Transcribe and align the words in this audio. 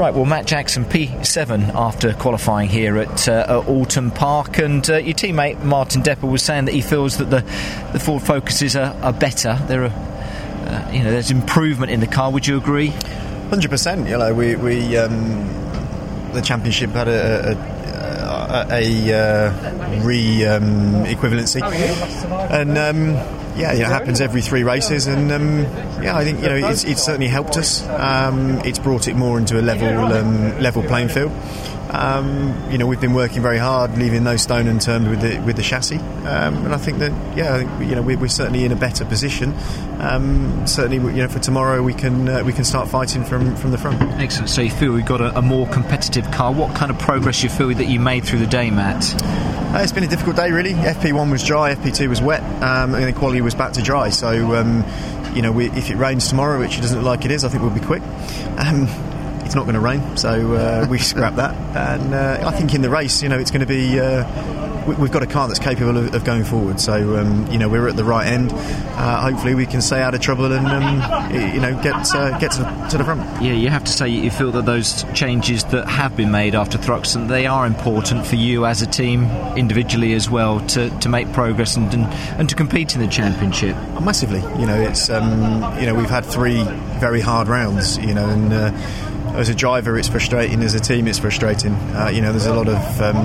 Right, 0.00 0.14
well, 0.14 0.24
Mat 0.24 0.46
Jackson, 0.46 0.86
P7 0.86 1.74
after 1.74 2.14
qualifying 2.14 2.70
here 2.70 2.96
at, 2.96 3.28
uh, 3.28 3.60
at 3.60 3.68
Oulton 3.68 4.10
Park, 4.10 4.56
and 4.56 4.88
uh, 4.88 4.96
your 4.96 5.12
teammate 5.12 5.62
Martin 5.62 6.00
Depper 6.00 6.26
was 6.26 6.42
saying 6.42 6.64
that 6.64 6.72
he 6.72 6.80
feels 6.80 7.18
that 7.18 7.26
the, 7.26 7.40
the 7.92 8.00
Ford 8.00 8.22
Focuses 8.22 8.76
are, 8.76 8.94
are 9.02 9.12
better. 9.12 9.58
There 9.66 9.84
are, 9.84 9.88
uh, 9.90 10.90
you 10.90 11.02
know, 11.04 11.10
there's 11.10 11.30
improvement 11.30 11.92
in 11.92 12.00
the 12.00 12.06
car. 12.06 12.32
Would 12.32 12.46
you 12.46 12.56
agree? 12.56 12.94
Hundred 13.50 13.70
percent. 13.70 14.08
You 14.08 14.16
know, 14.16 14.32
we, 14.32 14.56
we 14.56 14.96
um, 14.96 15.12
the 16.32 16.40
championship 16.40 16.92
had 16.92 17.08
a, 17.08 17.50
a, 17.50 18.72
a, 18.72 19.12
a 19.12 19.18
uh, 19.18 20.02
re 20.02 20.46
um, 20.46 21.04
equivalency, 21.04 21.60
and. 22.50 22.78
Um, 22.78 23.39
yeah, 23.56 23.72
it 23.72 23.80
happens 23.80 24.20
every 24.20 24.42
three 24.42 24.62
races, 24.62 25.06
and 25.06 25.30
um, 25.32 25.60
yeah, 26.02 26.16
I 26.16 26.24
think 26.24 26.40
you 26.40 26.48
know 26.48 26.68
it's, 26.68 26.84
it's 26.84 27.02
certainly 27.02 27.28
helped 27.28 27.56
us. 27.56 27.86
Um, 27.88 28.60
it's 28.64 28.78
brought 28.78 29.08
it 29.08 29.14
more 29.14 29.38
into 29.38 29.60
a 29.60 29.62
level 29.62 29.88
um, 29.88 30.58
level 30.60 30.82
playing 30.82 31.08
field. 31.08 31.32
Um, 31.90 32.70
you 32.70 32.78
know, 32.78 32.86
we've 32.86 33.00
been 33.00 33.14
working 33.14 33.42
very 33.42 33.58
hard, 33.58 33.98
leaving 33.98 34.22
no 34.22 34.36
stone 34.36 34.68
unturned 34.68 35.10
with 35.10 35.20
the 35.20 35.40
with 35.40 35.56
the 35.56 35.62
chassis, 35.62 35.98
um, 35.98 36.64
and 36.64 36.72
I 36.72 36.76
think 36.76 36.98
that 36.98 37.10
yeah, 37.36 37.54
I 37.54 37.58
think 37.58 37.88
you 37.90 37.96
know 37.96 38.02
we're, 38.02 38.28
certainly 38.28 38.64
in 38.64 38.70
a 38.70 38.76
better 38.76 39.04
position. 39.04 39.58
Certainly, 40.66 40.98
you 40.98 41.22
know, 41.22 41.28
for 41.28 41.40
tomorrow 41.40 41.82
we 41.82 41.92
can 41.92 42.28
uh, 42.28 42.44
we 42.44 42.52
can 42.52 42.64
start 42.64 42.88
fighting 42.88 43.24
from 43.24 43.56
from 43.56 43.72
the 43.72 43.78
front. 43.78 44.00
Excellent. 44.20 44.50
So 44.50 44.62
you 44.62 44.70
feel 44.70 44.92
we've 44.92 45.04
got 45.04 45.20
a, 45.20 45.36
a 45.36 45.42
more 45.42 45.66
competitive 45.68 46.30
car. 46.30 46.52
What 46.52 46.76
kind 46.76 46.90
of 46.90 46.98
progress 46.98 47.42
you 47.42 47.48
feel 47.48 47.74
that 47.74 47.88
you 47.88 47.98
made 47.98 48.24
through 48.24 48.38
the 48.38 48.46
day, 48.46 48.70
Mat? 48.70 49.02
Uh, 49.72 49.78
it's 49.78 49.92
been 49.92 50.02
a 50.02 50.08
difficult 50.08 50.34
day, 50.34 50.50
really. 50.50 50.72
FP1 50.72 51.30
was 51.30 51.44
dry, 51.44 51.72
FP2 51.76 52.08
was 52.08 52.20
wet, 52.20 52.42
um, 52.60 52.92
and 52.92 53.04
the 53.04 53.12
quality 53.12 53.40
was 53.40 53.54
back 53.54 53.72
to 53.74 53.80
dry. 53.80 54.08
So, 54.10 54.56
um, 54.56 54.84
you 55.32 55.42
know, 55.42 55.52
we, 55.52 55.70
if 55.70 55.90
it 55.90 55.96
rains 55.96 56.28
tomorrow, 56.28 56.58
which 56.58 56.76
it 56.76 56.80
doesn't 56.80 56.98
look 56.98 57.06
like 57.06 57.24
it 57.24 57.30
is, 57.30 57.44
I 57.44 57.50
think 57.50 57.62
we'll 57.62 57.72
be 57.72 57.78
quick. 57.78 58.02
Um, 58.58 58.88
it's 59.44 59.54
not 59.54 59.62
going 59.62 59.74
to 59.74 59.80
rain, 59.80 60.16
so 60.16 60.54
uh, 60.54 60.88
we 60.90 60.98
scrap 60.98 61.36
that. 61.36 61.54
And 61.76 62.12
uh, 62.12 62.48
I 62.48 62.50
think 62.50 62.74
in 62.74 62.82
the 62.82 62.90
race, 62.90 63.22
you 63.22 63.28
know, 63.28 63.38
it's 63.38 63.52
going 63.52 63.60
to 63.60 63.66
be. 63.66 64.00
We've 64.98 65.12
got 65.12 65.22
a 65.22 65.26
car 65.26 65.48
that's 65.48 65.60
capable 65.60 65.96
of, 65.96 66.14
of 66.14 66.24
going 66.24 66.44
forward, 66.44 66.80
so 66.80 67.16
um, 67.16 67.46
you 67.48 67.58
know 67.58 67.68
we're 67.68 67.88
at 67.88 67.96
the 67.96 68.04
right 68.04 68.26
end. 68.26 68.50
Uh, 68.52 69.20
hopefully, 69.20 69.54
we 69.54 69.66
can 69.66 69.80
stay 69.80 70.02
out 70.02 70.14
of 70.14 70.20
trouble 70.20 70.52
and 70.52 70.66
um, 70.66 71.32
you 71.32 71.60
know 71.60 71.80
get 71.82 72.14
uh, 72.14 72.38
get 72.38 72.52
to 72.52 72.62
the, 72.62 72.86
to 72.90 72.98
the, 72.98 73.04
front. 73.04 73.20
Yeah, 73.42 73.52
you 73.52 73.68
have 73.70 73.84
to 73.84 73.92
say 73.92 74.08
you 74.08 74.30
feel 74.30 74.52
that 74.52 74.66
those 74.66 75.04
changes 75.14 75.64
that 75.64 75.88
have 75.88 76.16
been 76.16 76.30
made 76.30 76.54
after 76.54 76.78
Thruxton 76.78 77.28
they 77.28 77.46
are 77.46 77.66
important 77.66 78.26
for 78.26 78.36
you 78.36 78.66
as 78.66 78.82
a 78.82 78.86
team 78.86 79.24
individually 79.56 80.14
as 80.14 80.28
well 80.28 80.60
to, 80.68 80.90
to 81.00 81.08
make 81.08 81.32
progress 81.32 81.76
and, 81.76 81.92
and, 81.94 82.04
and 82.38 82.48
to 82.48 82.54
compete 82.54 82.94
in 82.94 83.00
the 83.00 83.08
championship. 83.08 83.76
Massively, 84.00 84.40
you 84.60 84.66
know, 84.66 84.80
it's 84.80 85.08
um, 85.10 85.78
you 85.78 85.86
know 85.86 85.94
we've 85.94 86.10
had 86.10 86.24
three 86.24 86.62
very 86.98 87.20
hard 87.20 87.48
rounds, 87.48 87.98
you 87.98 88.14
know, 88.14 88.28
and 88.28 88.52
uh, 88.52 88.70
as 89.34 89.48
a 89.48 89.54
driver, 89.54 89.98
it's 89.98 90.08
frustrating. 90.08 90.62
As 90.62 90.74
a 90.74 90.80
team, 90.80 91.06
it's 91.06 91.18
frustrating. 91.18 91.72
Uh, 91.72 92.10
you 92.12 92.20
know, 92.20 92.30
there's 92.30 92.46
a 92.46 92.54
lot 92.54 92.68
of 92.68 93.00
um, 93.00 93.16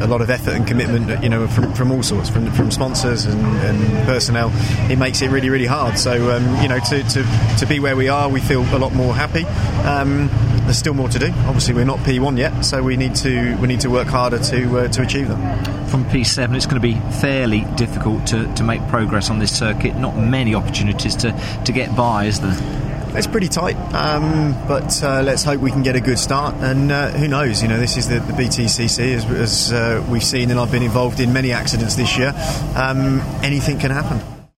a 0.00 0.06
lot 0.06 0.20
of 0.20 0.30
effort 0.30 0.54
and 0.54 0.66
commitment. 0.66 1.22
You 1.22 1.28
know, 1.28 1.46
from, 1.48 1.72
from 1.74 1.92
all 1.92 2.02
sorts, 2.02 2.28
from, 2.28 2.50
from 2.52 2.70
sponsors 2.70 3.24
and, 3.24 3.40
and 3.40 4.06
personnel. 4.06 4.50
It 4.90 4.96
makes 4.96 5.22
it 5.22 5.30
really, 5.30 5.50
really 5.50 5.66
hard. 5.66 5.98
So, 5.98 6.30
um, 6.30 6.62
you 6.62 6.68
know, 6.68 6.78
to, 6.78 7.02
to, 7.02 7.56
to 7.58 7.66
be 7.66 7.80
where 7.80 7.96
we 7.96 8.08
are, 8.08 8.28
we 8.28 8.40
feel 8.40 8.62
a 8.74 8.78
lot 8.78 8.94
more 8.94 9.14
happy. 9.14 9.44
Um, 9.86 10.28
there's 10.64 10.78
still 10.78 10.94
more 10.94 11.08
to 11.08 11.18
do. 11.18 11.26
Obviously, 11.46 11.74
we're 11.74 11.84
not 11.84 11.98
P1 12.00 12.38
yet, 12.38 12.62
so 12.62 12.82
we 12.82 12.96
need 12.96 13.14
to 13.16 13.56
we 13.56 13.66
need 13.66 13.80
to 13.80 13.90
work 13.90 14.08
harder 14.08 14.38
to 14.38 14.78
uh, 14.78 14.88
to 14.88 15.02
achieve 15.02 15.28
them. 15.28 15.40
From 15.86 16.04
P7, 16.06 16.56
it's 16.56 16.64
going 16.64 16.80
to 16.80 16.80
be 16.80 16.94
fairly 17.20 17.66
difficult 17.76 18.26
to, 18.28 18.52
to 18.54 18.62
make 18.62 18.86
progress 18.88 19.28
on 19.28 19.40
this 19.40 19.54
circuit. 19.54 19.94
Not 19.96 20.16
many 20.16 20.54
opportunities 20.54 21.14
to, 21.16 21.38
to 21.66 21.72
get 21.72 21.94
by, 21.94 22.24
is 22.24 22.40
there? 22.40 22.81
It's 23.14 23.26
pretty 23.26 23.48
tight, 23.48 23.76
um, 23.92 24.52
but 24.66 25.02
uh, 25.02 25.20
let's 25.22 25.44
hope 25.44 25.60
we 25.60 25.70
can 25.70 25.82
get 25.82 25.96
a 25.96 26.00
good 26.00 26.18
start. 26.18 26.54
And 26.56 26.90
uh, 26.90 27.10
who 27.10 27.28
knows? 27.28 27.62
You 27.62 27.68
know, 27.68 27.78
this 27.78 27.98
is 27.98 28.08
the, 28.08 28.20
the 28.20 28.32
BTCC, 28.32 29.14
as, 29.14 29.24
as 29.26 29.72
uh, 29.72 30.06
we've 30.08 30.24
seen, 30.24 30.50
and 30.50 30.58
I've 30.58 30.72
been 30.72 30.82
involved 30.82 31.20
in 31.20 31.30
many 31.30 31.52
accidents 31.52 31.94
this 31.94 32.16
year. 32.16 32.32
Um, 32.74 33.20
anything 33.42 33.78
can 33.78 33.90
happen. 33.90 34.31